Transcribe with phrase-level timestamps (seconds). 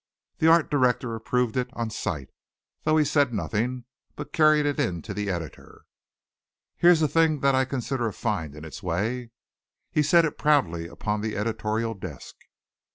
[0.39, 2.31] The Art Director approved it on sight,
[2.85, 3.85] though he said nothing,
[4.15, 5.83] but carried it in to the Editor.
[6.75, 9.29] "Here's a thing that I consider a find in its way."
[9.91, 12.35] He set it proudly upon the editorial desk.